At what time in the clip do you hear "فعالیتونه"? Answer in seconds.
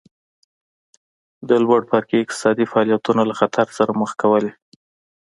2.71-3.21